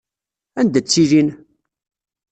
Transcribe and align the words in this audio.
Anda 0.59 0.79
ttilin? 0.83 1.29